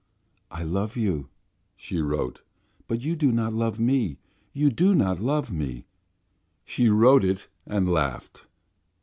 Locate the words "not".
3.31-3.53, 4.95-5.19